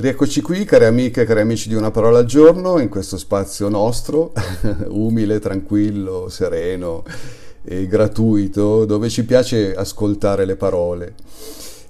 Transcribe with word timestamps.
Rieccoci 0.00 0.42
qui, 0.42 0.64
cari 0.64 0.84
amiche 0.84 1.22
e 1.22 1.24
cari 1.24 1.40
amici 1.40 1.68
di 1.68 1.74
Una 1.74 1.90
parola 1.90 2.18
al 2.18 2.24
giorno, 2.24 2.78
in 2.78 2.88
questo 2.88 3.18
spazio 3.18 3.68
nostro, 3.68 4.32
umile, 4.90 5.40
tranquillo, 5.40 6.28
sereno 6.28 7.02
e 7.64 7.84
gratuito, 7.88 8.84
dove 8.84 9.08
ci 9.08 9.24
piace 9.24 9.74
ascoltare 9.74 10.44
le 10.44 10.54
parole. 10.54 11.14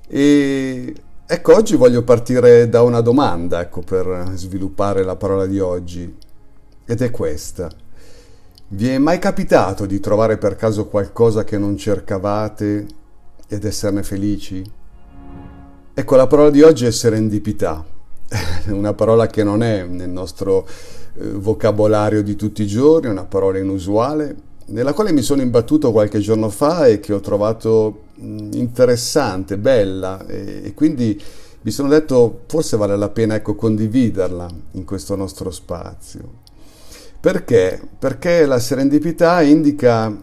E 0.09 0.95
ecco, 1.27 1.55
oggi 1.55 1.77
voglio 1.77 2.03
partire 2.03 2.71
da 2.71 2.81
una 2.81 3.03
domanda, 3.03 3.61
ecco, 3.61 3.83
per 3.83 4.31
sviluppare 4.37 5.05
la 5.05 5.17
parola 5.17 5.45
di 5.45 5.61
oggi, 5.61 6.17
ed 6.87 7.03
è 7.03 7.11
questa. 7.11 7.71
Vi 8.69 8.89
è 8.89 8.97
mai 8.97 9.19
capitato 9.19 9.85
di 9.85 10.01
trovare 10.01 10.39
per 10.39 10.57
caso 10.57 10.87
qualcosa 10.87 11.45
che 11.45 11.59
non 11.59 11.77
cercavate 11.77 12.87
ed 13.47 13.65
esserne 13.67 14.03
felici? 14.03 14.65
Ecco, 15.93 16.17
la 16.17 16.27
parola 16.27 16.49
di 16.49 16.63
oggi 16.63 16.87
è 16.87 16.91
serendipità 16.91 17.97
una 18.69 18.93
parola 18.93 19.27
che 19.27 19.43
non 19.43 19.63
è 19.63 19.85
nel 19.85 20.11
nostro 20.11 20.67
eh, 21.15 21.31
vocabolario 21.31 22.23
di 22.23 22.37
tutti 22.37 22.63
i 22.63 22.67
giorni, 22.67 23.09
una 23.09 23.25
parola 23.25 23.59
inusuale, 23.59 24.37
nella 24.67 24.93
quale 24.93 25.13
mi 25.13 25.23
sono 25.23 25.41
imbattuto 25.41 25.93
qualche 25.93 26.19
giorno 26.19 26.51
fa 26.51 26.87
e 26.87 27.01
che 27.01 27.13
ho 27.13 27.21
trovato 27.21 28.03
mh, 28.15 28.51
interessante, 28.53 29.57
bella 29.57 30.27
e, 30.27 30.73
quindi 30.75 31.21
mi 31.63 31.71
sono 31.71 31.89
detto 31.89 32.43
forse 32.47 32.77
vale 32.77 32.97
la 32.97 33.09
pena 33.09 33.35
ecco, 33.35 33.55
condividerla 33.55 34.49
in 34.73 34.85
questo 34.85 35.17
nostro 35.17 35.51
spazio. 35.51 36.47
Perché? 37.21 37.81
Perché 37.99 38.47
la 38.47 38.59
serendipità 38.61 39.43
indica 39.43 40.15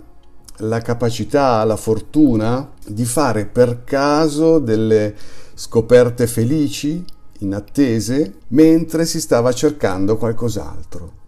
la 0.60 0.80
capacità, 0.80 1.64
la 1.66 1.76
fortuna 1.76 2.72
di 2.88 3.04
fare 3.04 3.46
per 3.46 3.84
caso 3.84 4.60
delle 4.60 5.14
scoperte 5.54 6.28
felici 6.28 7.04
in 7.40 7.54
attese 7.54 8.36
mentre 8.50 9.06
si 9.06 9.20
stava 9.20 9.52
cercando 9.52 10.18
qualcos'altro. 10.18 11.24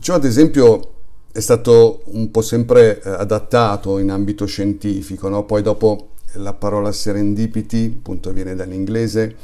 Ciò 0.00 0.14
ad 0.14 0.24
esempio 0.24 0.92
è 1.32 1.40
stato 1.40 2.02
un 2.06 2.30
po' 2.30 2.42
sempre 2.42 3.00
eh, 3.00 3.10
adattato 3.10 3.98
in 3.98 4.10
ambito 4.10 4.46
scientifico, 4.46 5.28
no? 5.28 5.44
poi 5.44 5.62
dopo 5.62 6.10
la 6.34 6.52
parola 6.52 6.92
serendipity, 6.92 7.96
appunto 7.98 8.32
viene 8.32 8.54
dall'inglese, 8.54 9.36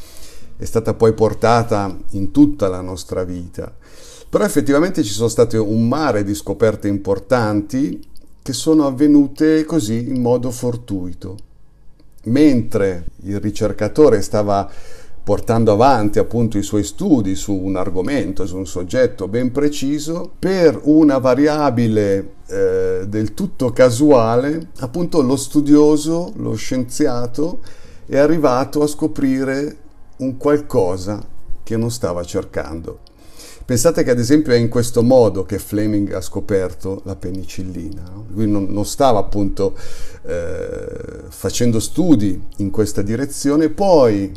è 0.56 0.64
stata 0.64 0.94
poi 0.94 1.12
portata 1.12 1.96
in 2.10 2.30
tutta 2.30 2.68
la 2.68 2.80
nostra 2.80 3.24
vita. 3.24 3.72
Però 4.28 4.44
effettivamente 4.44 5.02
ci 5.02 5.12
sono 5.12 5.28
state 5.28 5.56
un 5.56 5.86
mare 5.86 6.24
di 6.24 6.34
scoperte 6.34 6.88
importanti 6.88 8.02
che 8.42 8.52
sono 8.52 8.86
avvenute 8.86 9.64
così 9.64 10.08
in 10.08 10.20
modo 10.20 10.50
fortuito. 10.50 11.36
Mentre 12.24 13.04
il 13.22 13.38
ricercatore 13.38 14.22
stava 14.22 14.68
portando 15.24 15.72
avanti 15.72 16.18
appunto 16.18 16.58
i 16.58 16.62
suoi 16.62 16.84
studi 16.84 17.34
su 17.34 17.54
un 17.54 17.76
argomento, 17.76 18.46
su 18.46 18.58
un 18.58 18.66
soggetto 18.66 19.26
ben 19.26 19.50
preciso, 19.52 20.30
per 20.38 20.78
una 20.84 21.16
variabile 21.16 22.32
eh, 22.46 23.04
del 23.08 23.32
tutto 23.32 23.70
casuale, 23.70 24.68
appunto 24.80 25.22
lo 25.22 25.36
studioso, 25.36 26.30
lo 26.36 26.54
scienziato 26.54 27.60
è 28.06 28.18
arrivato 28.18 28.82
a 28.82 28.86
scoprire 28.86 29.78
un 30.18 30.36
qualcosa 30.36 31.26
che 31.62 31.76
non 31.78 31.90
stava 31.90 32.22
cercando. 32.22 32.98
Pensate 33.64 34.02
che 34.02 34.10
ad 34.10 34.18
esempio 34.18 34.52
è 34.52 34.56
in 34.56 34.68
questo 34.68 35.02
modo 35.02 35.44
che 35.46 35.58
Fleming 35.58 36.12
ha 36.12 36.20
scoperto 36.20 37.00
la 37.04 37.16
penicillina. 37.16 38.02
Lui 38.28 38.46
non, 38.46 38.66
non, 38.68 38.84
stava 38.84 39.20
appunto 39.20 39.74
eh, 40.26 41.22
facendo 41.28 41.80
studi 41.80 42.38
in 42.58 42.68
questa 42.68 43.00
direzione, 43.00 43.70
poi 43.70 44.30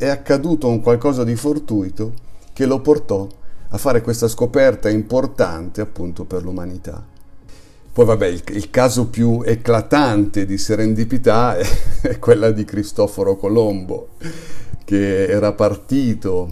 è 0.00 0.08
accaduto 0.08 0.66
un 0.66 0.80
qualcosa 0.80 1.24
di 1.24 1.36
fortuito 1.36 2.14
che 2.54 2.64
lo 2.64 2.80
portò 2.80 3.28
a 3.68 3.76
fare 3.76 4.00
questa 4.00 4.28
scoperta 4.28 4.88
importante 4.88 5.82
appunto 5.82 6.24
per 6.24 6.42
l'umanità. 6.42 7.04
Poi 7.92 8.04
vabbè, 8.06 8.26
il, 8.26 8.42
il 8.52 8.70
caso 8.70 9.08
più 9.08 9.42
eclatante 9.44 10.46
di 10.46 10.56
serendipità 10.56 11.54
è, 11.60 11.66
è 12.00 12.18
quella 12.18 12.50
di 12.50 12.64
Cristoforo 12.64 13.36
Colombo, 13.36 14.12
che 14.86 15.26
era 15.26 15.52
partito 15.52 16.48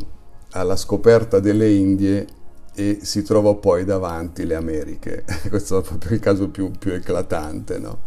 alla 0.51 0.77
scoperta 0.77 1.41
delle 1.41 1.71
Indie 1.71 2.27
e 2.75 2.99
si 3.01 3.23
trovò 3.23 3.55
poi 3.55 3.87
davanti 3.87 4.45
le 4.45 4.57
Americhe. 4.57 5.25
Questo 5.49 5.79
è 5.79 5.83
proprio 5.83 6.13
il 6.13 6.21
caso 6.21 6.51
più, 6.51 6.71
più 6.73 6.93
eclatante, 6.93 7.79
no? 7.79 8.01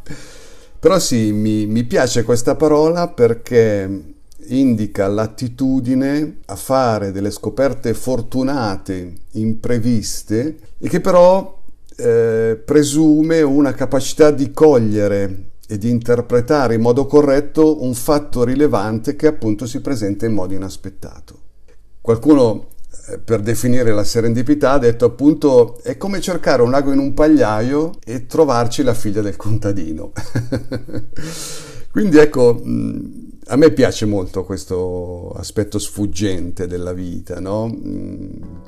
Però 0.78 1.00
sì, 1.00 1.32
mi, 1.32 1.66
mi 1.66 1.84
piace 1.84 2.22
questa 2.22 2.56
parola 2.56 3.08
perché 3.08 4.20
indica 4.48 5.08
l'attitudine 5.08 6.38
a 6.46 6.56
fare 6.56 7.12
delle 7.12 7.32
scoperte 7.32 7.94
fortunate, 7.94 9.14
impreviste, 9.32 10.58
e 10.78 10.90
che 10.90 11.00
però 11.02 11.62
eh, 11.98 12.62
presume 12.64 13.42
una 13.42 13.74
capacità 13.74 14.32
di 14.32 14.52
cogliere 14.52 15.50
e 15.68 15.78
di 15.78 15.90
interpretare 15.90 16.76
in 16.76 16.82
modo 16.82 17.06
corretto 17.06 17.84
un 17.84 17.94
fatto 17.94 18.44
rilevante 18.44 19.16
che 19.16 19.28
appunto 19.28 19.66
si 19.66 19.80
presenta 19.80 20.26
in 20.26 20.34
modo 20.34 20.54
inaspettato. 20.54 21.40
Qualcuno 22.02 22.68
eh, 23.08 23.20
per 23.20 23.40
definire 23.40 23.94
la 23.94 24.04
serendipità 24.04 24.72
ha 24.72 24.80
detto 24.80 25.06
appunto 25.06 25.80
è 25.84 25.96
come 25.96 26.20
cercare 26.20 26.62
un 26.62 26.74
ago 26.74 26.92
in 26.92 27.00
un 27.00 27.14
pagliaio 27.14 27.92
e 28.04 28.26
trovarci 28.26 28.84
la 28.84 28.94
figlia 28.94 29.22
del 29.22 29.38
contadino. 29.38 30.12
Quindi 31.92 32.18
ecco, 32.18 32.62
a 33.48 33.56
me 33.58 33.72
piace 33.72 34.06
molto 34.06 34.46
questo 34.46 35.32
aspetto 35.32 35.78
sfuggente 35.78 36.66
della 36.66 36.94
vita, 36.94 37.42
no? 37.42 37.70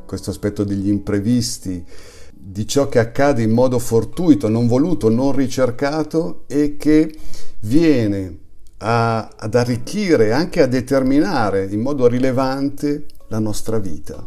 questo 0.06 0.30
aspetto 0.30 0.66
degli 0.66 0.90
imprevisti, 0.90 1.86
di 2.34 2.68
ciò 2.68 2.90
che 2.90 3.00
accade 3.00 3.42
in 3.42 3.52
modo 3.52 3.80
fortuito, 3.80 4.50
non 4.50 4.68
voluto, 4.68 5.08
non 5.10 5.32
ricercato 5.32 6.44
e 6.48 6.76
che 6.76 7.16
viene 7.62 8.40
a, 8.80 9.30
ad 9.38 9.56
arricchire, 9.56 10.34
anche 10.34 10.62
a 10.62 10.68
determinare 10.68 11.66
in 11.72 11.80
modo 11.80 12.08
rilevante 12.08 13.06
la 13.30 13.40
nostra 13.40 13.80
vita. 13.80 14.26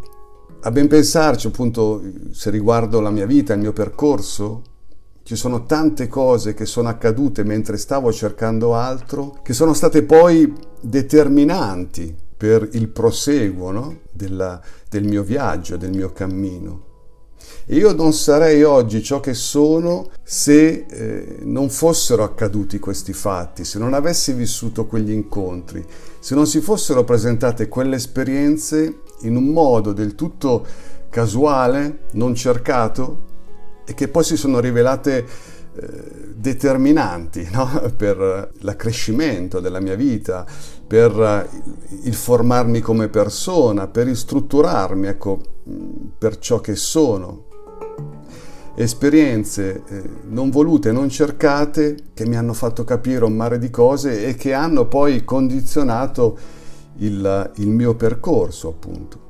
A 0.62 0.70
ben 0.70 0.88
pensarci, 0.88 1.48
appunto, 1.48 2.02
se 2.32 2.48
riguardo 2.48 3.00
la 3.00 3.10
mia 3.10 3.26
vita, 3.26 3.52
il 3.52 3.60
mio 3.60 3.74
percorso, 3.74 4.62
ci 5.26 5.34
sono 5.34 5.64
tante 5.64 6.06
cose 6.06 6.54
che 6.54 6.66
sono 6.66 6.88
accadute 6.88 7.42
mentre 7.42 7.78
stavo 7.78 8.12
cercando 8.12 8.76
altro, 8.76 9.40
che 9.42 9.54
sono 9.54 9.74
state 9.74 10.04
poi 10.04 10.54
determinanti 10.80 12.14
per 12.36 12.68
il 12.74 12.86
proseguo 12.86 13.72
no? 13.72 13.98
Della, 14.12 14.60
del 14.88 15.02
mio 15.02 15.24
viaggio, 15.24 15.76
del 15.76 15.90
mio 15.90 16.12
cammino. 16.12 16.84
E 17.66 17.74
io 17.74 17.92
non 17.92 18.12
sarei 18.12 18.62
oggi 18.62 19.02
ciò 19.02 19.18
che 19.18 19.34
sono 19.34 20.10
se 20.22 20.86
eh, 20.88 21.38
non 21.40 21.70
fossero 21.70 22.22
accaduti 22.22 22.78
questi 22.78 23.12
fatti, 23.12 23.64
se 23.64 23.80
non 23.80 23.94
avessi 23.94 24.32
vissuto 24.32 24.86
quegli 24.86 25.10
incontri, 25.10 25.84
se 26.20 26.36
non 26.36 26.46
si 26.46 26.60
fossero 26.60 27.02
presentate 27.02 27.66
quelle 27.66 27.96
esperienze 27.96 29.00
in 29.22 29.34
un 29.34 29.46
modo 29.46 29.92
del 29.92 30.14
tutto 30.14 30.64
casuale, 31.10 32.02
non 32.12 32.36
cercato, 32.36 33.25
e 33.86 33.94
che 33.94 34.08
poi 34.08 34.24
si 34.24 34.36
sono 34.36 34.58
rivelate 34.58 35.24
eh, 35.78 36.34
determinanti 36.34 37.48
no? 37.52 37.92
per 37.96 38.50
l'accrescimento 38.60 39.60
della 39.60 39.80
mia 39.80 39.94
vita, 39.94 40.44
per 40.86 41.48
il 42.02 42.14
formarmi 42.14 42.80
come 42.80 43.08
persona, 43.08 43.86
per 43.86 44.06
ristrutturarmi 44.06 45.06
ecco, 45.06 45.40
per 46.18 46.38
ciò 46.38 46.60
che 46.60 46.76
sono. 46.76 47.44
Esperienze 48.78 49.82
eh, 49.88 50.02
non 50.28 50.50
volute, 50.50 50.92
non 50.92 51.08
cercate, 51.08 51.96
che 52.12 52.26
mi 52.26 52.36
hanno 52.36 52.52
fatto 52.52 52.84
capire 52.84 53.24
un 53.24 53.32
mare 53.32 53.58
di 53.58 53.70
cose 53.70 54.26
e 54.26 54.34
che 54.34 54.52
hanno 54.52 54.86
poi 54.86 55.24
condizionato 55.24 56.38
il, 56.98 57.52
il 57.56 57.68
mio 57.68 57.94
percorso, 57.94 58.68
appunto. 58.68 59.25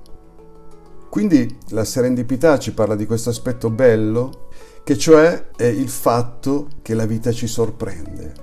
Quindi 1.17 1.61
la 1.71 1.85
serendipità 1.85 2.59
ci 2.59 2.75
parla 2.75 2.95
di 2.95 3.07
questo 3.07 3.31
aspetto 3.31 3.71
bello 3.71 4.49
che 4.85 4.99
cioè 4.99 5.47
è 5.57 5.65
il 5.65 5.89
fatto 5.89 6.69
che 6.83 6.93
la 6.93 7.07
vita 7.07 7.33
ci 7.33 7.47
sorprende. 7.47 8.35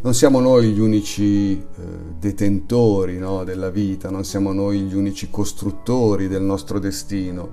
Non 0.00 0.12
siamo 0.12 0.40
noi 0.40 0.72
gli 0.72 0.80
unici 0.80 1.52
eh, 1.52 1.62
detentori 2.18 3.18
no, 3.18 3.44
della 3.44 3.70
vita, 3.70 4.10
non 4.10 4.24
siamo 4.24 4.52
noi 4.52 4.80
gli 4.80 4.96
unici 4.96 5.30
costruttori 5.30 6.26
del 6.26 6.42
nostro 6.42 6.80
destino. 6.80 7.48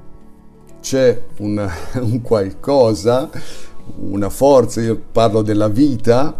C'è 0.81 1.25
un, 1.37 1.63
un 2.01 2.21
qualcosa, 2.23 3.29
una 3.99 4.31
forza, 4.31 4.81
io 4.81 4.99
parlo 5.11 5.43
della 5.43 5.67
vita, 5.67 6.35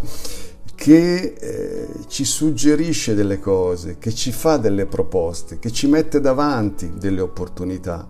che 0.78 1.34
eh, 1.40 1.88
ci 2.08 2.24
suggerisce 2.24 3.16
delle 3.16 3.40
cose, 3.40 3.98
che 3.98 4.14
ci 4.14 4.32
fa 4.32 4.58
delle 4.58 4.86
proposte, 4.86 5.58
che 5.58 5.72
ci 5.72 5.88
mette 5.88 6.22
davanti 6.22 6.94
delle 7.00 7.20
opportunità. 7.20 8.08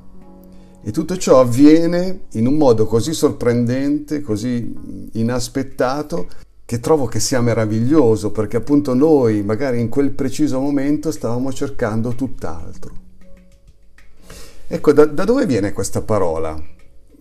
E 0.83 0.91
tutto 0.91 1.15
ciò 1.15 1.39
avviene 1.39 2.25
in 2.33 2.45
un 2.45 2.55
modo 2.55 2.85
così 2.85 3.13
sorprendente, 3.13 4.19
così 4.19 5.09
inaspettato, 5.13 6.27
che 6.65 6.81
trovo 6.81 7.05
che 7.05 7.21
sia 7.21 7.39
meraviglioso 7.39 8.31
perché 8.31 8.57
appunto 8.57 8.93
noi 8.93 9.43
magari 9.43 9.79
in 9.79 9.87
quel 9.87 10.11
preciso 10.11 10.59
momento 10.59 11.09
stavamo 11.11 11.53
cercando 11.53 12.15
tutt'altro. 12.15 12.91
Ecco, 14.67 14.91
da, 14.91 15.05
da 15.05 15.23
dove 15.23 15.45
viene 15.45 15.71
questa 15.71 16.01
parola? 16.01 16.61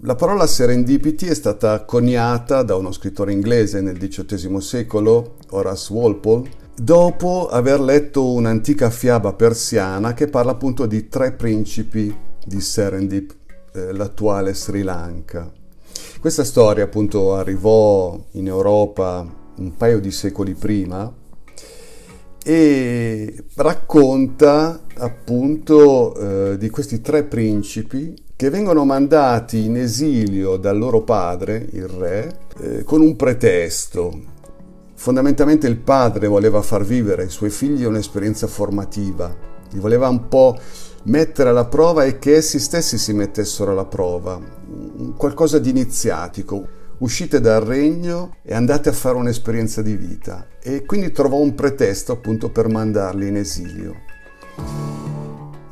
La 0.01 0.15
parola 0.15 0.47
serendipity 0.47 1.27
è 1.27 1.35
stata 1.35 1.83
coniata 1.87 2.63
da 2.63 2.77
uno 2.77 2.93
scrittore 2.93 3.33
inglese 3.33 3.81
nel 3.81 3.97
XVIII 3.97 4.61
secolo, 4.61 5.37
Horace 5.51 5.91
Walpole, 5.91 6.51
dopo 6.79 7.49
aver 7.49 7.81
letto 7.81 8.31
un'antica 8.31 8.91
fiaba 8.91 9.33
persiana 9.33 10.13
che 10.13 10.29
parla 10.29 10.51
appunto 10.53 10.85
di 10.85 11.09
tre 11.09 11.33
principi 11.33 12.15
di 12.45 12.61
Serendip, 12.61 13.35
eh, 13.73 13.95
l'attuale 13.95 14.53
Sri 14.53 14.83
Lanka. 14.83 15.51
Questa 16.21 16.45
storia 16.45 16.85
appunto 16.85 17.35
arrivò 17.35 18.23
in 18.33 18.49
Europa 18.49 19.27
un 19.57 19.77
paio 19.79 19.99
di 19.99 20.11
secoli 20.11 20.53
prima 20.53 21.11
e 22.45 23.45
racconta 23.55 24.83
appunto 24.99 26.15
eh, 26.53 26.59
di 26.59 26.69
questi 26.69 27.01
tre 27.01 27.25
principi 27.25 28.25
che 28.37 28.51
vengono 28.51 28.85
mandati 28.85 29.65
in 29.65 29.79
esilio 29.79 30.59
dal 30.59 30.77
loro 30.77 31.01
padre, 31.01 31.67
il 31.73 31.89
re, 31.89 32.39
eh, 32.59 32.85
con 32.85 33.01
un 33.01 33.17
pretesto. 33.17 34.13
Fondamentalmente 34.95 35.67
il 35.67 35.79
padre 35.79 36.27
voleva 36.27 36.61
far 36.61 36.85
vivere 36.85 37.23
ai 37.23 37.31
suoi 37.31 37.49
figli 37.49 37.85
un'esperienza 37.85 38.47
formativa, 38.47 39.35
li 39.71 39.79
voleva 39.79 40.09
un 40.09 40.29
po' 40.29 40.59
mettere 41.05 41.49
alla 41.49 41.65
prova 41.65 42.05
e 42.05 42.19
che 42.19 42.37
essi 42.37 42.59
stessi 42.59 42.99
si 42.99 43.15
mettessero 43.15 43.71
alla 43.71 43.87
prova, 43.87 44.39
qualcosa 45.17 45.59
di 45.59 45.71
iniziatico. 45.71 46.75
Uscite 46.99 47.41
dal 47.41 47.61
regno 47.61 48.37
e 48.43 48.55
andate 48.55 48.89
a 48.89 48.93
fare 48.93 49.17
un'esperienza 49.17 49.83
di 49.83 49.97
vita. 49.97 50.47
E 50.63 50.87
quindi 50.87 51.13
trovò 51.13 51.37
un 51.37 51.55
pretesto 51.55 52.13
appunto 52.13 52.49
per 52.51 52.69
mandarli 52.69 53.29
in 53.29 53.37
esilio. 53.37 53.95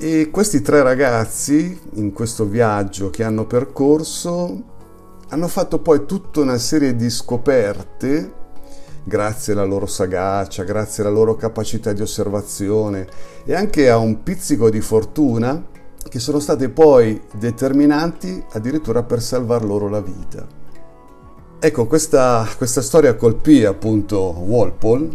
E 0.05 0.29
questi 0.31 0.61
tre 0.61 0.83
ragazzi, 0.83 1.81
in 1.95 2.13
questo 2.13 2.45
viaggio 2.45 3.09
che 3.09 3.25
hanno 3.25 3.47
percorso, 3.47 4.63
hanno 5.31 5.49
fatto 5.49 5.79
poi 5.79 6.05
tutta 6.05 6.41
una 6.41 6.59
serie 6.59 6.95
di 6.95 7.09
scoperte 7.09 8.35
grazie 9.03 9.55
alla 9.55 9.65
loro 9.65 9.87
sagacia, 9.87 10.63
grazie 10.63 11.03
alla 11.03 11.13
loro 11.13 11.37
capacità 11.37 11.95
di 11.95 12.03
osservazione 12.03 13.09
e 13.47 13.55
anche 13.55 13.89
a 13.89 13.97
un 13.97 14.23
pizzico 14.23 14.69
di 14.69 14.83
fortuna 14.83 15.65
che 16.07 16.19
sono 16.19 16.39
state 16.39 16.69
poi 16.69 17.19
determinanti 17.39 18.45
addirittura 18.51 19.05
per 19.05 19.23
salvar 19.23 19.65
loro 19.65 19.89
la 19.89 20.03
vita. 20.03 20.47
Ecco, 21.59 21.87
questa, 21.87 22.47
questa 22.59 22.83
storia 22.83 23.15
colpì 23.15 23.65
appunto 23.65 24.19
Walpole 24.19 25.09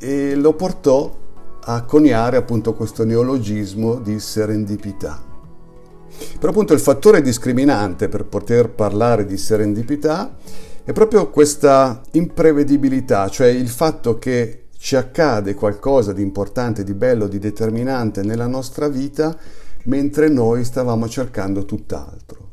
e 0.00 0.34
lo 0.34 0.52
portò 0.54 1.16
a 1.64 1.84
coniare 1.84 2.36
appunto 2.36 2.74
questo 2.74 3.04
neologismo 3.04 3.96
di 3.96 4.18
serendipità. 4.18 5.22
Però 6.38 6.50
appunto 6.50 6.72
il 6.72 6.80
fattore 6.80 7.22
discriminante 7.22 8.08
per 8.08 8.24
poter 8.24 8.70
parlare 8.70 9.24
di 9.24 9.36
serendipità 9.36 10.36
è 10.84 10.92
proprio 10.92 11.30
questa 11.30 12.00
imprevedibilità, 12.12 13.28
cioè 13.28 13.48
il 13.48 13.68
fatto 13.68 14.18
che 14.18 14.66
ci 14.76 14.96
accade 14.96 15.54
qualcosa 15.54 16.12
di 16.12 16.22
importante, 16.22 16.82
di 16.84 16.94
bello, 16.94 17.26
di 17.26 17.38
determinante 17.38 18.22
nella 18.22 18.46
nostra 18.46 18.88
vita 18.88 19.36
mentre 19.84 20.28
noi 20.28 20.64
stavamo 20.64 21.08
cercando 21.08 21.64
tutt'altro. 21.64 22.48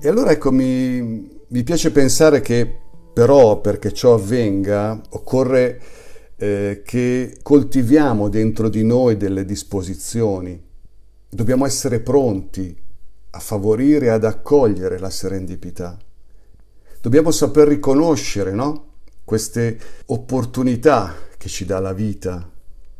E 0.00 0.08
allora 0.08 0.30
ecco, 0.30 0.50
mi, 0.50 1.28
mi 1.48 1.62
piace 1.62 1.90
pensare 1.90 2.40
che 2.40 2.80
però 3.12 3.60
perché 3.60 3.92
ciò 3.92 4.14
avvenga 4.14 5.00
occorre 5.10 5.80
eh, 6.36 6.82
che 6.84 7.38
coltiviamo 7.42 8.28
dentro 8.28 8.68
di 8.68 8.84
noi 8.84 9.16
delle 9.16 9.44
disposizioni. 9.44 10.62
Dobbiamo 11.28 11.66
essere 11.66 12.00
pronti 12.00 12.76
a 13.30 13.38
favorire 13.38 14.06
e 14.06 14.10
ad 14.10 14.24
accogliere 14.24 14.98
la 14.98 15.10
serendipità. 15.10 15.96
Dobbiamo 17.00 17.30
saper 17.30 17.68
riconoscere 17.68 18.52
no? 18.52 18.84
queste 19.24 19.78
opportunità 20.06 21.14
che 21.36 21.48
ci 21.48 21.64
dà 21.64 21.78
la 21.80 21.92
vita, 21.92 22.50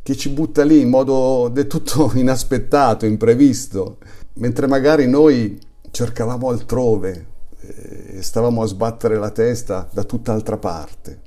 che 0.03 0.15
ci 0.15 0.29
butta 0.29 0.63
lì 0.63 0.81
in 0.81 0.89
modo 0.89 1.49
del 1.51 1.67
tutto 1.67 2.11
inaspettato, 2.15 3.05
imprevisto, 3.05 3.97
mentre 4.33 4.67
magari 4.67 5.07
noi 5.07 5.59
cercavamo 5.89 6.49
altrove 6.49 7.27
eh, 7.59 8.17
e 8.17 8.21
stavamo 8.21 8.61
a 8.61 8.67
sbattere 8.67 9.17
la 9.17 9.31
testa 9.31 9.89
da 9.91 10.03
tutt'altra 10.03 10.57
parte. 10.57 11.25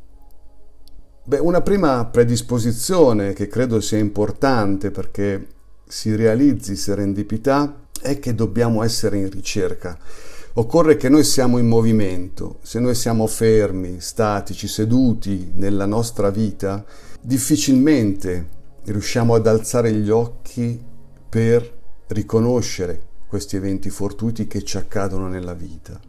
Beh, 1.23 1.39
una 1.39 1.61
prima 1.61 2.05
predisposizione 2.07 3.33
che 3.33 3.47
credo 3.47 3.81
sia 3.81 3.99
importante 3.99 4.91
perché 4.91 5.47
si 5.87 6.15
realizzi 6.15 6.77
serendipità 6.77 7.87
è 8.01 8.19
che 8.19 8.35
dobbiamo 8.35 8.83
essere 8.83 9.19
in 9.19 9.31
ricerca 9.31 9.99
Occorre 10.55 10.97
che 10.97 11.09
noi 11.09 11.23
siamo 11.23 11.59
in 11.59 11.69
movimento, 11.69 12.59
se 12.63 12.81
noi 12.81 12.97
siamo 12.97 13.29
fermi, 13.29 14.01
statici, 14.01 14.67
seduti 14.67 15.53
nella 15.55 15.87
nostra 15.87 16.31
vita, 16.31 16.85
difficilmente 17.21 18.49
riusciamo 18.85 19.35
ad 19.35 19.47
alzare 19.47 19.93
gli 19.93 20.11
occhi 20.11 20.83
per 21.29 21.79
riconoscere 22.09 23.01
questi 23.29 23.55
eventi 23.55 23.91
fortuiti 23.91 24.49
che 24.49 24.65
ci 24.65 24.77
accadono 24.77 25.29
nella 25.29 25.55
vita. 25.55 26.01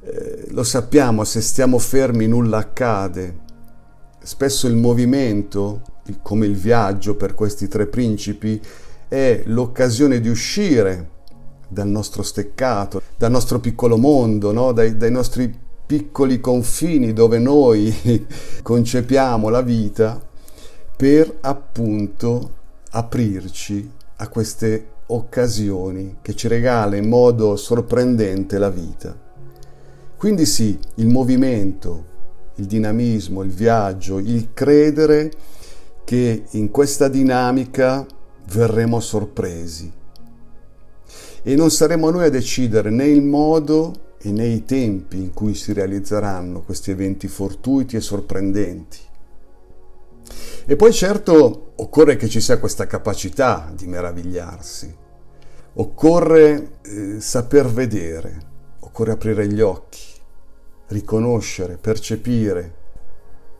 Eh, 0.00 0.46
lo 0.48 0.64
sappiamo, 0.64 1.22
se 1.22 1.40
stiamo 1.40 1.78
fermi 1.78 2.26
nulla 2.26 2.58
accade. 2.58 3.42
Spesso 4.24 4.66
il 4.66 4.74
movimento, 4.74 5.82
come 6.22 6.46
il 6.46 6.54
viaggio 6.54 7.14
per 7.14 7.34
questi 7.34 7.68
tre 7.68 7.86
principi, 7.86 8.58
è 9.06 9.42
l'occasione 9.44 10.18
di 10.18 10.30
uscire 10.30 11.10
dal 11.68 11.88
nostro 11.88 12.22
steccato, 12.22 13.02
dal 13.18 13.30
nostro 13.30 13.60
piccolo 13.60 13.98
mondo, 13.98 14.50
no? 14.50 14.72
dai, 14.72 14.96
dai 14.96 15.10
nostri 15.10 15.54
piccoli 15.86 16.40
confini 16.40 17.12
dove 17.12 17.38
noi 17.38 17.94
concepiamo 18.62 19.50
la 19.50 19.60
vita 19.60 20.18
per 20.96 21.36
appunto 21.42 22.50
aprirci 22.92 23.90
a 24.16 24.28
queste 24.28 24.86
occasioni 25.08 26.16
che 26.22 26.34
ci 26.34 26.48
regala 26.48 26.96
in 26.96 27.10
modo 27.10 27.56
sorprendente 27.56 28.56
la 28.56 28.70
vita. 28.70 29.14
Quindi 30.16 30.46
sì, 30.46 30.78
il 30.94 31.08
movimento, 31.08 32.12
il 32.56 32.66
dinamismo, 32.66 33.42
il 33.42 33.50
viaggio, 33.50 34.18
il 34.18 34.50
credere 34.52 35.30
che 36.04 36.44
in 36.50 36.70
questa 36.70 37.08
dinamica 37.08 38.06
verremo 38.52 39.00
sorpresi. 39.00 39.92
E 41.42 41.54
non 41.56 41.70
saremo 41.70 42.10
noi 42.10 42.26
a 42.26 42.30
decidere 42.30 42.90
né 42.90 43.06
il 43.06 43.22
modo 43.22 44.12
e 44.18 44.30
né 44.30 44.46
i 44.46 44.64
tempi 44.64 45.18
in 45.18 45.32
cui 45.32 45.54
si 45.54 45.72
realizzeranno 45.72 46.62
questi 46.62 46.90
eventi 46.90 47.28
fortuiti 47.28 47.96
e 47.96 48.00
sorprendenti. 48.00 48.98
E 50.66 50.76
poi 50.76 50.92
certo 50.92 51.72
occorre 51.76 52.16
che 52.16 52.28
ci 52.28 52.40
sia 52.40 52.58
questa 52.58 52.86
capacità 52.86 53.70
di 53.74 53.86
meravigliarsi, 53.86 54.94
occorre 55.74 56.78
eh, 56.82 57.20
saper 57.20 57.66
vedere, 57.66 58.52
occorre 58.80 59.12
aprire 59.12 59.46
gli 59.46 59.60
occhi, 59.60 60.00
riconoscere, 60.88 61.76
percepire, 61.76 62.72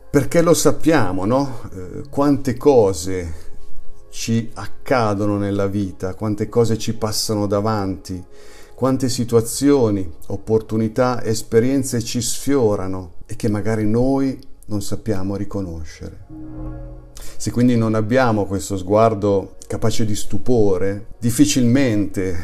perché 0.09 0.41
lo 0.41 0.53
sappiamo, 0.53 1.25
no? 1.25 1.61
Eh, 1.73 2.03
quante 2.09 2.55
cose 2.55 3.43
ci 4.09 4.49
accadono 4.53 5.37
nella 5.37 5.67
vita, 5.67 6.13
quante 6.13 6.47
cose 6.47 6.77
ci 6.77 6.93
passano 6.95 7.47
davanti, 7.47 8.23
quante 8.73 9.09
situazioni, 9.09 10.09
opportunità, 10.27 11.21
esperienze 11.23 12.01
ci 12.01 12.21
sfiorano 12.21 13.15
e 13.25 13.35
che 13.35 13.49
magari 13.49 13.85
noi 13.85 14.39
non 14.67 14.81
sappiamo 14.81 15.35
riconoscere. 15.35 16.25
Se 17.37 17.51
quindi 17.51 17.75
non 17.75 17.93
abbiamo 17.93 18.45
questo 18.45 18.77
sguardo 18.77 19.55
capace 19.67 20.05
di 20.05 20.15
stupore, 20.15 21.07
difficilmente 21.19 22.37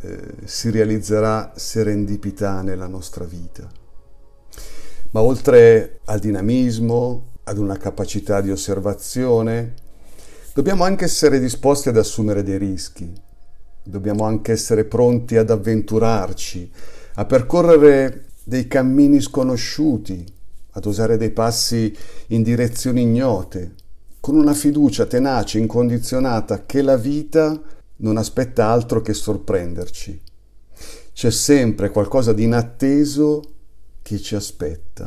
eh, 0.00 0.18
si 0.44 0.70
realizzerà 0.70 1.52
serendipità 1.54 2.62
nella 2.62 2.86
nostra 2.88 3.24
vita. 3.24 3.70
Ma 5.12 5.22
oltre 5.22 6.00
al 6.04 6.18
dinamismo, 6.18 7.30
ad 7.44 7.56
una 7.56 7.78
capacità 7.78 8.40
di 8.40 8.50
osservazione, 8.50 9.74
Dobbiamo 10.54 10.84
anche 10.84 11.06
essere 11.06 11.40
disposti 11.40 11.88
ad 11.88 11.96
assumere 11.96 12.42
dei 12.42 12.58
rischi, 12.58 13.10
dobbiamo 13.82 14.24
anche 14.24 14.52
essere 14.52 14.84
pronti 14.84 15.38
ad 15.38 15.48
avventurarci, 15.48 16.70
a 17.14 17.24
percorrere 17.24 18.26
dei 18.44 18.68
cammini 18.68 19.22
sconosciuti, 19.22 20.22
ad 20.72 20.84
usare 20.84 21.16
dei 21.16 21.30
passi 21.30 21.96
in 22.28 22.42
direzioni 22.42 23.00
ignote, 23.00 23.72
con 24.20 24.36
una 24.36 24.52
fiducia 24.52 25.06
tenace, 25.06 25.56
incondizionata, 25.56 26.66
che 26.66 26.82
la 26.82 26.98
vita 26.98 27.58
non 27.96 28.18
aspetta 28.18 28.66
altro 28.66 29.00
che 29.00 29.14
sorprenderci. 29.14 30.20
C'è 31.14 31.30
sempre 31.30 31.88
qualcosa 31.88 32.34
di 32.34 32.42
inatteso 32.42 33.42
che 34.02 34.20
ci 34.20 34.34
aspetta. 34.34 35.04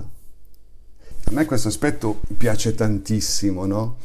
A 1.27 1.31
me 1.31 1.45
questo 1.45 1.67
aspetto 1.67 2.21
piace 2.37 2.73
tantissimo, 2.75 3.65
no? 3.65 3.97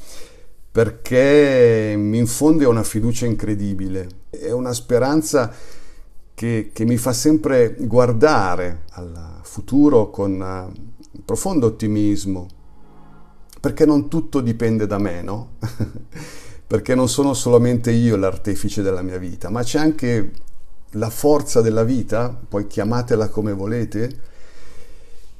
Perché 0.72 1.94
mi 1.96 2.18
infonde 2.18 2.64
una 2.64 2.82
fiducia 2.82 3.26
incredibile, 3.26 4.08
è 4.30 4.50
una 4.50 4.72
speranza 4.72 5.52
che, 6.34 6.70
che 6.72 6.84
mi 6.84 6.96
fa 6.96 7.12
sempre 7.12 7.74
guardare 7.78 8.84
al 8.92 9.40
futuro 9.42 10.10
con 10.10 10.40
uh, 10.40 11.20
profondo 11.24 11.66
ottimismo, 11.66 12.48
perché 13.60 13.84
non 13.84 14.08
tutto 14.08 14.40
dipende 14.40 14.86
da 14.86 14.98
me, 14.98 15.22
no? 15.22 15.56
perché 16.66 16.94
non 16.94 17.08
sono 17.08 17.34
solamente 17.34 17.90
io 17.90 18.16
l'artefice 18.16 18.80
della 18.80 19.02
mia 19.02 19.18
vita, 19.18 19.50
ma 19.50 19.62
c'è 19.62 19.78
anche 19.78 20.32
la 20.92 21.10
forza 21.10 21.60
della 21.60 21.84
vita, 21.84 22.34
poi 22.48 22.66
chiamatela 22.66 23.28
come 23.28 23.52
volete, 23.52 24.28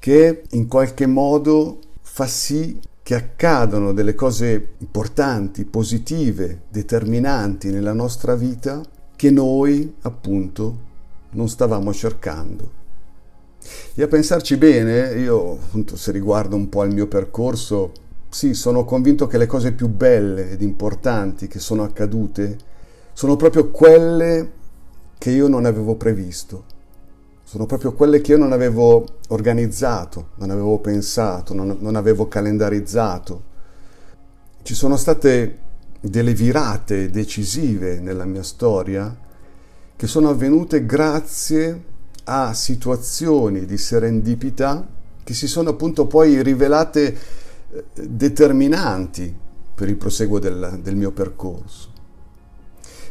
che 0.00 0.44
in 0.52 0.66
qualche 0.66 1.06
modo 1.06 1.78
fa 2.00 2.26
sì 2.26 2.80
che 3.02 3.14
accadano 3.14 3.92
delle 3.92 4.14
cose 4.14 4.70
importanti, 4.78 5.66
positive, 5.66 6.62
determinanti 6.70 7.70
nella 7.70 7.92
nostra 7.92 8.34
vita 8.34 8.80
che 9.14 9.30
noi 9.30 9.94
appunto 10.02 10.88
non 11.32 11.48
stavamo 11.50 11.92
cercando. 11.92 12.78
E 13.94 14.02
a 14.02 14.08
pensarci 14.08 14.56
bene, 14.56 15.20
io 15.20 15.52
appunto 15.52 15.96
se 15.96 16.12
riguardo 16.12 16.56
un 16.56 16.70
po' 16.70 16.82
il 16.84 16.94
mio 16.94 17.06
percorso, 17.06 17.92
sì, 18.30 18.54
sono 18.54 18.84
convinto 18.84 19.26
che 19.26 19.36
le 19.36 19.46
cose 19.46 19.72
più 19.72 19.88
belle 19.88 20.50
ed 20.50 20.62
importanti 20.62 21.46
che 21.46 21.58
sono 21.58 21.82
accadute 21.82 22.56
sono 23.12 23.36
proprio 23.36 23.70
quelle 23.70 24.52
che 25.18 25.30
io 25.30 25.46
non 25.46 25.66
avevo 25.66 25.96
previsto 25.96 26.69
sono 27.50 27.66
proprio 27.66 27.94
quelle 27.94 28.20
che 28.20 28.30
io 28.30 28.38
non 28.38 28.52
avevo 28.52 29.04
organizzato, 29.30 30.28
non 30.36 30.50
avevo 30.50 30.78
pensato, 30.78 31.52
non, 31.52 31.78
non 31.80 31.96
avevo 31.96 32.28
calendarizzato. 32.28 33.42
Ci 34.62 34.72
sono 34.72 34.96
state 34.96 35.58
delle 35.98 36.32
virate 36.32 37.10
decisive 37.10 37.98
nella 37.98 38.24
mia 38.24 38.44
storia 38.44 39.12
che 39.96 40.06
sono 40.06 40.28
avvenute 40.28 40.86
grazie 40.86 41.82
a 42.22 42.54
situazioni 42.54 43.66
di 43.66 43.78
serendipità 43.78 44.86
che 45.24 45.34
si 45.34 45.48
sono 45.48 45.70
appunto 45.70 46.06
poi 46.06 46.44
rivelate 46.44 47.18
eh, 47.72 47.84
determinanti 47.94 49.36
per 49.74 49.88
il 49.88 49.96
proseguo 49.96 50.38
del, 50.38 50.78
del 50.80 50.94
mio 50.94 51.10
percorso. 51.10 51.88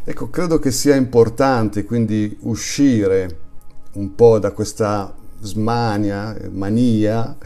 Ecco, 0.05 0.29
credo 0.29 0.59
che 0.59 0.71
sia 0.71 0.95
importante 0.95 1.83
quindi 1.83 2.37
uscire 2.43 3.47
un 3.93 4.15
po' 4.15 4.39
da 4.39 4.51
questa 4.51 5.13
smania, 5.41 6.37
mania 6.51 7.37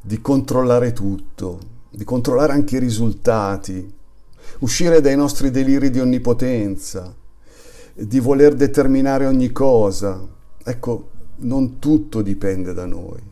di 0.00 0.20
controllare 0.20 0.92
tutto, 0.92 1.58
di 1.90 2.04
controllare 2.04 2.52
anche 2.52 2.76
i 2.76 2.80
risultati, 2.80 3.92
uscire 4.60 5.00
dai 5.00 5.16
nostri 5.16 5.50
deliri 5.50 5.90
di 5.90 6.00
onnipotenza, 6.00 7.14
di 7.94 8.20
voler 8.20 8.54
determinare 8.54 9.26
ogni 9.26 9.50
cosa. 9.52 10.20
Ecco, 10.64 11.10
non 11.36 11.78
tutto 11.78 12.22
dipende 12.22 12.72
da 12.72 12.86
noi. 12.86 13.30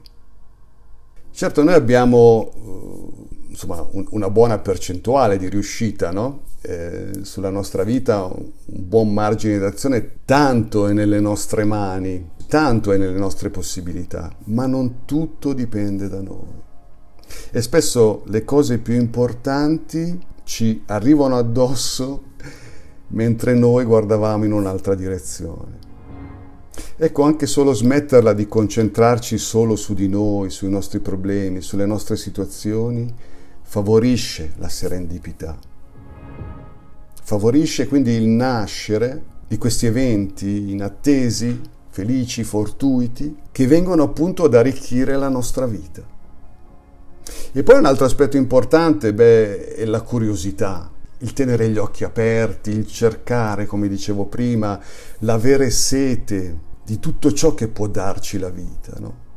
Certo, 1.33 1.63
noi 1.63 1.75
abbiamo 1.75 2.53
eh, 2.55 3.49
insomma, 3.51 3.87
una 4.11 4.31
buona 4.31 4.59
percentuale 4.59 5.39
di 5.39 5.49
riuscita 5.49 6.11
no? 6.11 6.43
eh, 6.63 7.11
sulla 7.23 7.51
nostra 7.51 7.83
vita, 7.83 8.25
un 8.25 8.51
buon 8.65 9.13
margine 9.13 9.59
d'azione, 9.59 10.19
tanto 10.25 10.87
è 10.89 10.93
nelle 10.93 11.21
nostre 11.21 11.65
mani 11.65 12.39
tanto 12.51 12.91
è 12.91 12.97
nelle 12.97 13.17
nostre 13.17 13.49
possibilità, 13.49 14.29
ma 14.47 14.67
non 14.67 15.05
tutto 15.05 15.53
dipende 15.53 16.09
da 16.09 16.21
noi. 16.21 16.61
E 17.53 17.63
spesso 17.63 18.25
le 18.27 18.45
cose 18.45 18.79
più 18.79 18.95
importanti 18.95 20.19
ci 20.43 20.83
arrivano 20.87 21.37
addosso 21.37 22.23
mentre 23.09 23.55
noi 23.55 23.85
guardavamo 23.85 24.45
in 24.45 24.53
un'altra 24.53 24.97
direzione. 24.97 25.79
Ecco, 26.97 27.23
anche 27.23 27.47
solo 27.47 27.73
smetterla 27.73 28.33
di 28.33 28.49
concentrarci 28.49 29.39
solo 29.39 29.77
su 29.77 29.95
di 29.95 30.09
noi, 30.09 30.51
sui 30.51 30.71
nostri 30.71 30.99
problemi, 30.99 31.61
sulle 31.61 31.87
nostre 31.87 32.17
situazioni, 32.17 33.15
favorisce 33.63 34.55
la 34.57 34.69
serendipità. 34.69 35.57
Favorisce 37.23 37.87
quindi 37.87 38.11
il 38.11 38.27
nascere 38.27 39.23
di 39.47 39.57
questi 39.57 39.87
eventi 39.87 40.73
inattesi 40.73 41.79
felici, 42.01 42.45
fortuiti, 42.45 43.37
che 43.53 43.67
vengono 43.67 44.05
appunto 44.05 44.45
ad 44.45 44.55
arricchire 44.55 45.17
la 45.17 45.29
nostra 45.29 45.67
vita. 45.67 46.03
E 47.53 47.63
poi 47.63 47.79
un 47.79 47.85
altro 47.85 48.07
aspetto 48.07 48.39
importante, 48.39 49.13
beh, 49.13 49.75
è 49.75 49.85
la 49.85 50.01
curiosità, 50.01 50.91
il 51.19 51.35
tenere 51.35 51.69
gli 51.69 51.77
occhi 51.77 52.05
aperti, 52.05 52.71
il 52.71 52.87
cercare, 52.87 53.67
come 53.67 53.87
dicevo 53.87 54.25
prima, 54.25 54.81
l'avere 55.19 55.69
sete 55.69 56.69
di 56.87 56.99
tutto 56.99 57.33
ciò 57.33 57.55
che 57.55 57.69
può 57.69 57.87
darci 57.87 58.39
la 58.39 58.49
vita. 58.49 58.95
No? 58.99 59.29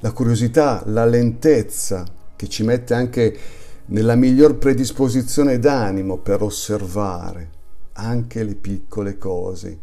La 0.00 0.12
curiosità, 0.12 0.84
la 0.86 1.04
lentezza 1.04 2.06
che 2.36 2.48
ci 2.48 2.62
mette 2.62 2.94
anche 2.94 3.38
nella 3.86 4.14
miglior 4.14 4.56
predisposizione 4.56 5.58
d'animo 5.58 6.18
per 6.18 6.42
osservare 6.42 7.50
anche 7.94 8.44
le 8.44 8.54
piccole 8.54 9.18
cose 9.18 9.80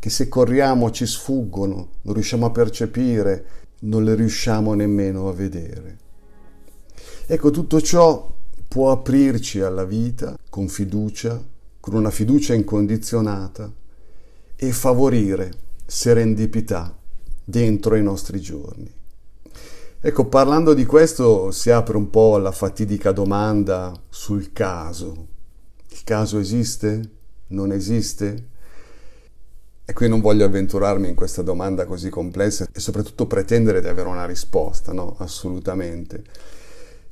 che 0.00 0.10
se 0.10 0.28
corriamo 0.28 0.90
ci 0.90 1.06
sfuggono, 1.06 1.90
non 2.02 2.14
riusciamo 2.14 2.46
a 2.46 2.50
percepire, 2.50 3.44
non 3.80 4.02
le 4.02 4.14
riusciamo 4.14 4.72
nemmeno 4.74 5.28
a 5.28 5.32
vedere. 5.32 5.98
Ecco, 7.26 7.50
tutto 7.50 7.80
ciò 7.82 8.34
può 8.66 8.90
aprirci 8.90 9.60
alla 9.60 9.84
vita 9.84 10.36
con 10.48 10.68
fiducia, 10.68 11.40
con 11.78 11.94
una 11.94 12.10
fiducia 12.10 12.54
incondizionata 12.54 13.70
e 14.56 14.72
favorire 14.72 15.52
serendipità 15.84 16.96
dentro 17.44 17.94
i 17.94 18.02
nostri 18.02 18.40
giorni. 18.40 18.90
Ecco, 20.00 20.26
parlando 20.26 20.72
di 20.72 20.86
questo 20.86 21.50
si 21.50 21.70
apre 21.70 21.98
un 21.98 22.08
po' 22.08 22.38
la 22.38 22.52
fatidica 22.52 23.12
domanda 23.12 23.92
sul 24.08 24.50
caso. 24.52 25.26
Il 25.88 26.04
caso 26.04 26.38
esiste? 26.38 27.10
Non 27.48 27.70
esiste? 27.70 28.48
E 29.90 29.92
qui 29.92 30.08
non 30.08 30.20
voglio 30.20 30.44
avventurarmi 30.44 31.08
in 31.08 31.16
questa 31.16 31.42
domanda 31.42 31.84
così 31.84 32.10
complessa 32.10 32.64
e 32.72 32.78
soprattutto 32.78 33.26
pretendere 33.26 33.80
di 33.80 33.88
avere 33.88 34.06
una 34.06 34.24
risposta, 34.24 34.92
no? 34.92 35.16
Assolutamente. 35.18 36.22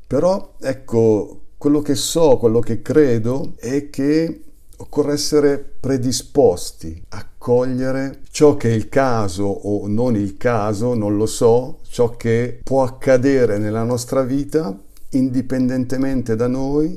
Però 0.06 0.54
ecco, 0.60 1.40
quello 1.58 1.82
che 1.82 1.96
so, 1.96 2.36
quello 2.36 2.60
che 2.60 2.80
credo 2.80 3.54
è 3.56 3.90
che 3.90 4.42
occorre 4.76 5.14
essere 5.14 5.58
predisposti 5.58 7.02
a 7.08 7.26
cogliere 7.36 8.20
ciò 8.30 8.56
che 8.56 8.70
è 8.70 8.74
il 8.74 8.88
caso 8.88 9.42
o 9.42 9.88
non 9.88 10.14
il 10.14 10.36
caso, 10.36 10.94
non 10.94 11.16
lo 11.16 11.26
so, 11.26 11.80
ciò 11.82 12.10
che 12.10 12.60
può 12.62 12.84
accadere 12.84 13.58
nella 13.58 13.82
nostra 13.82 14.22
vita 14.22 14.78
indipendentemente 15.10 16.36
da 16.36 16.46
noi, 16.46 16.96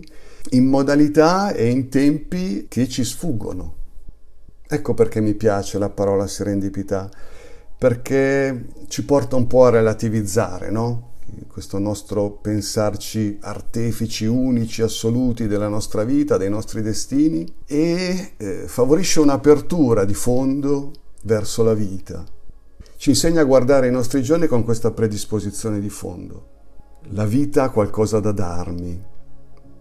in 0.52 0.66
modalità 0.66 1.54
e 1.54 1.72
in 1.72 1.90
tempi 1.90 2.68
che 2.70 2.88
ci 2.88 3.04
sfuggono. 3.04 3.80
Ecco 4.74 4.94
perché 4.94 5.20
mi 5.20 5.34
piace 5.34 5.78
la 5.78 5.90
parola 5.90 6.28
serendipità, 6.28 7.10
perché 7.78 8.68
ci 8.88 9.04
porta 9.04 9.36
un 9.36 9.46
po' 9.46 9.66
a 9.66 9.70
relativizzare, 9.70 10.72
no? 10.72 11.16
Questo 11.48 11.78
nostro 11.78 12.32
pensarci 12.32 13.38
artefici 13.42 14.26
unici, 14.28 14.82
assoluti 14.82 15.48
della 15.48 15.68
nostra 15.68 16.06
vita, 16.06 16.38
dei 16.38 16.50
nostri 16.50 16.82
destini 16.82 17.46
e 17.66 18.32
eh, 18.38 18.64
favorisce 18.66 19.20
un'apertura 19.20 20.06
di 20.06 20.14
fondo 20.14 20.94
verso 21.24 21.64
la 21.64 21.74
vita. 21.74 22.24
Ci 22.96 23.10
insegna 23.10 23.42
a 23.42 23.46
guardare 23.46 23.90
i 23.90 23.92
nostri 23.92 24.24
giorni 24.24 24.48
con 24.48 24.64
questa 24.64 24.92
predisposizione 24.92 25.82
di 25.82 25.90
fondo. 25.90 26.48
La 27.10 27.26
vita 27.26 27.64
ha 27.64 27.70
qualcosa 27.72 28.22
da 28.22 28.32
darmi 28.32 29.04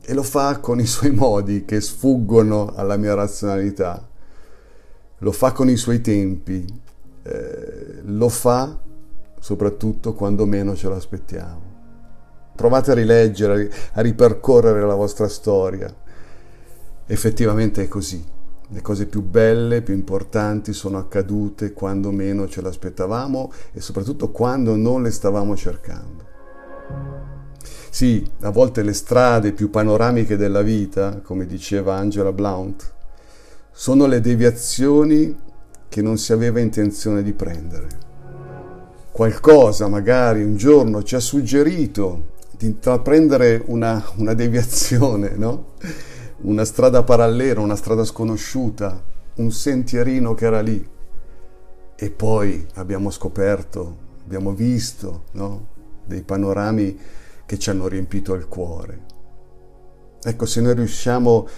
e 0.01 0.15
lo 0.15 0.25
fa 0.25 0.59
con 0.59 0.81
i 0.81 0.87
suoi 0.87 1.13
modi 1.13 1.65
che 1.65 1.81
sfuggono 1.81 2.73
alla 2.75 2.97
mia 2.97 3.15
razionalità 3.15 4.10
lo 5.21 5.33
fa 5.33 5.53
con 5.53 5.69
i 5.69 5.77
suoi 5.77 6.01
tempi, 6.01 6.65
eh, 7.23 8.01
lo 8.05 8.29
fa 8.29 8.79
soprattutto 9.39 10.15
quando 10.15 10.47
meno 10.47 10.75
ce 10.75 10.89
lo 10.89 10.97
aspettiamo. 10.97 11.69
Provate 12.55 12.91
a 12.91 12.95
rileggere, 12.95 13.71
a 13.93 14.01
ripercorrere 14.01 14.81
la 14.83 14.95
vostra 14.95 15.29
storia. 15.29 15.93
Effettivamente 17.07 17.83
è 17.83 17.89
così. 17.89 18.23
Le 18.73 18.83
cose 18.83 19.07
più 19.07 19.23
belle, 19.23 19.83
più 19.83 19.95
importanti 19.95 20.73
sono 20.73 20.99
accadute 20.99 21.73
quando 21.73 22.13
meno 22.13 22.47
ce 22.47 22.61
l'aspettavamo 22.61 23.53
e 23.73 23.81
soprattutto 23.81 24.31
quando 24.31 24.77
non 24.77 25.03
le 25.03 25.11
stavamo 25.11 25.57
cercando. 25.57 26.29
Sì, 27.91 28.25
a 28.43 28.51
volte 28.51 28.83
le 28.83 28.93
strade 28.93 29.53
più 29.53 29.71
panoramiche 29.71 30.37
della 30.37 30.63
vita, 30.63 31.21
come 31.21 31.47
diceva 31.47 31.97
Angela 31.97 32.33
Blount, 32.33 32.93
sono 33.71 34.07
le 34.07 34.21
deviazioni 34.21 35.37
che 35.89 36.03
non 36.03 36.19
si 36.19 36.33
aveva 36.33 36.61
intenzione 36.61 37.23
di 37.23 37.33
prendere. 37.33 37.89
Qualcosa 39.11 39.89
magari 39.89 40.43
un 40.43 40.57
giorno 40.57 41.03
ci 41.03 41.15
ha 41.15 41.21
suggerito 41.21 42.39
di 42.57 42.67
intraprendere 42.67 43.63
una, 43.67 44.05
una 44.17 44.35
deviazione, 44.35 45.31
no? 45.37 45.73
una 46.43 46.65
strada 46.65 47.03
parallela, 47.03 47.61
una 47.61 47.77
strada 47.77 48.05
sconosciuta, 48.05 49.03
un 49.37 49.51
sentierino 49.51 50.35
che 50.35 50.45
era 50.45 50.61
lì. 50.61 50.89
E 51.97 52.11
poi 52.11 52.67
abbiamo 52.75 53.11
scoperto, 53.11 53.97
abbiamo 54.25 54.53
visto 54.53 55.25
no? 55.33 55.67
dei 56.05 56.23
panorami 56.23 56.99
che 57.47 57.59
ci 57.59 57.69
hanno 57.71 57.89
riempito 57.89 58.35
il 58.35 58.47
cuore. 58.47 59.01
Ecco, 60.23 60.47
se 60.47 60.61
noi 60.61 60.75
riusciamo 60.75 61.49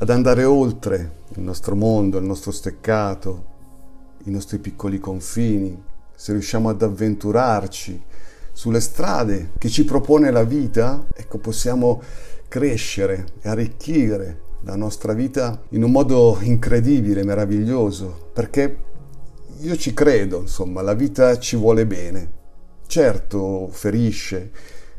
ad 0.00 0.08
andare 0.08 0.44
oltre 0.44 1.18
il 1.34 1.42
nostro 1.42 1.76
mondo, 1.76 2.16
il 2.16 2.24
nostro 2.24 2.52
steccato, 2.52 3.44
i 4.24 4.30
nostri 4.30 4.58
piccoli 4.58 4.98
confini, 4.98 5.78
se 6.16 6.32
riusciamo 6.32 6.70
ad 6.70 6.80
avventurarci 6.80 8.02
sulle 8.50 8.80
strade 8.80 9.50
che 9.58 9.68
ci 9.68 9.84
propone 9.84 10.30
la 10.30 10.42
vita, 10.42 11.04
ecco, 11.12 11.36
possiamo 11.36 12.00
crescere 12.48 13.26
e 13.42 13.50
arricchire 13.50 14.40
la 14.62 14.74
nostra 14.74 15.12
vita 15.12 15.60
in 15.70 15.82
un 15.82 15.90
modo 15.90 16.38
incredibile, 16.40 17.22
meraviglioso, 17.22 18.30
perché 18.32 18.78
io 19.58 19.76
ci 19.76 19.92
credo, 19.92 20.40
insomma, 20.40 20.80
la 20.80 20.94
vita 20.94 21.38
ci 21.38 21.56
vuole 21.56 21.84
bene. 21.84 22.38
Certo, 22.86 23.68
ferisce, 23.70 24.50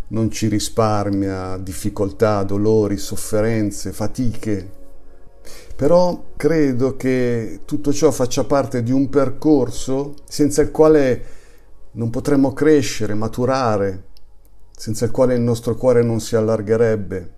non 0.09 0.29
ci 0.29 0.47
risparmia 0.47 1.57
difficoltà, 1.57 2.43
dolori, 2.43 2.97
sofferenze, 2.97 3.91
fatiche, 3.91 4.79
però 5.81 6.25
credo 6.35 6.95
che 6.95 7.61
tutto 7.65 7.91
ciò 7.91 8.11
faccia 8.11 8.43
parte 8.43 8.83
di 8.83 8.91
un 8.91 9.09
percorso 9.09 10.13
senza 10.25 10.61
il 10.61 10.69
quale 10.69 11.23
non 11.93 12.11
potremmo 12.11 12.53
crescere, 12.53 13.15
maturare, 13.15 14.03
senza 14.77 15.05
il 15.05 15.11
quale 15.11 15.33
il 15.33 15.41
nostro 15.41 15.73
cuore 15.73 16.03
non 16.03 16.19
si 16.19 16.35
allargherebbe, 16.35 17.33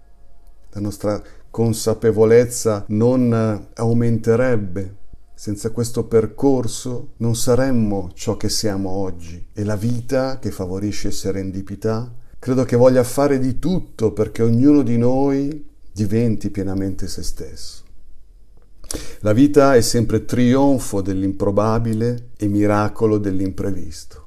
la 0.72 0.82
nostra 0.82 1.22
consapevolezza 1.50 2.84
non 2.90 3.70
aumenterebbe. 3.76 4.96
Senza 5.34 5.70
questo 5.70 6.04
percorso 6.04 7.14
non 7.20 7.38
saremmo 7.38 8.12
ciò 8.14 8.36
che 8.36 8.50
siamo 8.50 8.90
oggi 8.90 9.52
e 9.54 9.64
la 9.64 9.78
vita 9.78 10.40
che 10.40 10.52
favorisce 10.52 11.12
serendipità 11.12 12.14
credo 12.40 12.66
che 12.66 12.76
voglia 12.76 13.06
fare 13.06 13.40
di 13.40 13.58
tutto 13.58 14.12
perché 14.12 14.42
ognuno 14.44 14.82
di 14.82 14.98
noi 14.98 15.66
diventi 15.94 16.50
pienamente 16.50 17.08
se 17.08 17.24
stesso. 17.24 17.84
La 19.26 19.32
vita 19.32 19.74
è 19.74 19.80
sempre 19.80 20.26
trionfo 20.26 21.00
dell'improbabile 21.00 22.32
e 22.36 22.48
miracolo 22.48 23.18
dell'imprevisto. 23.18 24.26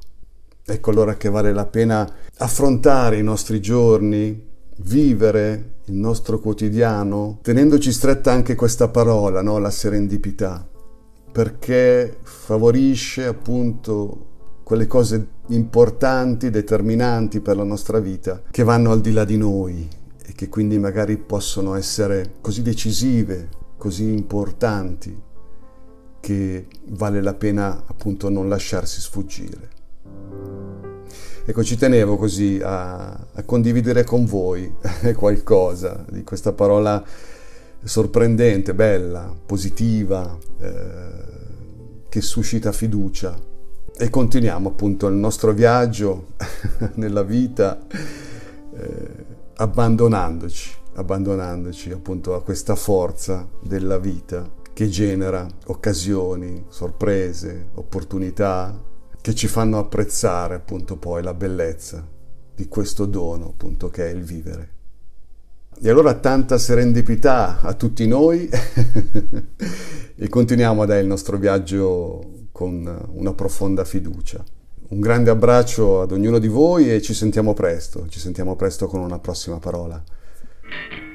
Ecco 0.64 0.90
allora 0.90 1.18
che 1.18 1.28
vale 1.28 1.52
la 1.52 1.66
pena 1.66 2.10
affrontare 2.38 3.18
i 3.18 3.22
nostri 3.22 3.60
giorni, 3.60 4.42
vivere 4.78 5.74
il 5.84 5.96
nostro 5.96 6.38
quotidiano, 6.38 7.40
tenendoci 7.42 7.92
stretta 7.92 8.32
anche 8.32 8.54
questa 8.54 8.88
parola, 8.88 9.42
no? 9.42 9.58
la 9.58 9.68
serendipità, 9.68 10.66
perché 11.30 12.16
favorisce 12.22 13.26
appunto 13.26 14.28
quelle 14.62 14.86
cose 14.86 15.26
importanti, 15.48 16.48
determinanti 16.48 17.40
per 17.40 17.56
la 17.56 17.64
nostra 17.64 17.98
vita, 18.00 18.40
che 18.50 18.62
vanno 18.62 18.92
al 18.92 19.02
di 19.02 19.12
là 19.12 19.26
di 19.26 19.36
noi 19.36 19.86
e 20.24 20.32
che 20.32 20.48
quindi 20.48 20.78
magari 20.78 21.18
possono 21.18 21.74
essere 21.74 22.36
così 22.40 22.62
decisive, 22.62 23.64
così 23.86 24.10
importanti, 24.12 25.16
che 26.18 26.66
vale 26.86 27.22
la 27.22 27.34
pena 27.34 27.84
appunto 27.86 28.28
non 28.28 28.48
lasciarsi 28.48 29.00
sfuggire. 29.00 29.68
Ecco, 31.44 31.62
ci 31.62 31.76
tenevo 31.76 32.16
così 32.16 32.60
a, 32.60 33.06
a 33.10 33.42
condividere 33.44 34.02
con 34.02 34.24
voi 34.24 34.74
qualcosa 35.14 36.04
di 36.10 36.24
questa 36.24 36.52
parola 36.52 37.00
sorprendente, 37.84 38.74
bella, 38.74 39.32
positiva, 39.46 40.36
eh, 40.58 41.10
che 42.08 42.20
suscita 42.20 42.72
fiducia. 42.72 43.38
E 43.96 44.10
continuiamo 44.10 44.70
appunto 44.70 45.06
il 45.06 45.14
nostro 45.14 45.52
viaggio 45.52 46.30
nella 46.94 47.22
vita 47.22 47.78
eh, 47.88 49.24
abbandonandoci, 49.54 50.74
abbandonandoci 50.96 51.92
appunto 51.92 52.34
a 52.34 52.42
questa 52.42 52.74
forza 52.74 53.48
della 53.62 53.98
vita 53.98 54.50
che 54.72 54.88
genera 54.88 55.46
occasioni, 55.66 56.66
sorprese, 56.68 57.68
opportunità, 57.74 58.82
che 59.20 59.34
ci 59.34 59.46
fanno 59.46 59.78
apprezzare 59.78 60.54
appunto 60.54 60.96
poi 60.96 61.22
la 61.22 61.34
bellezza 61.34 62.06
di 62.54 62.68
questo 62.68 63.06
dono 63.06 63.48
appunto 63.48 63.88
che 63.88 64.06
è 64.06 64.10
il 64.10 64.22
vivere. 64.22 64.74
E 65.78 65.90
allora 65.90 66.14
tanta 66.14 66.56
serendipità 66.56 67.60
a 67.60 67.74
tutti 67.74 68.06
noi 68.06 68.48
e 70.16 70.28
continuiamo 70.28 70.86
dare 70.86 71.00
il 71.00 71.06
nostro 71.06 71.36
viaggio 71.36 72.48
con 72.52 73.08
una 73.12 73.34
profonda 73.34 73.84
fiducia. 73.84 74.42
Un 74.88 75.00
grande 75.00 75.30
abbraccio 75.30 76.00
ad 76.00 76.12
ognuno 76.12 76.38
di 76.38 76.48
voi 76.48 76.92
e 76.92 77.02
ci 77.02 77.12
sentiamo 77.12 77.52
presto, 77.52 78.06
ci 78.08 78.20
sentiamo 78.20 78.56
presto 78.56 78.86
con 78.86 79.00
una 79.00 79.18
prossima 79.18 79.58
parola. 79.58 80.02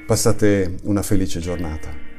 Passate 0.06 0.76
una 0.82 1.02
felice 1.02 1.40
giornata. 1.40 2.11